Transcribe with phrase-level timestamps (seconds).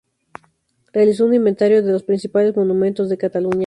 [0.93, 3.59] Realizó un inventario de los principales monumentos de Cataluña.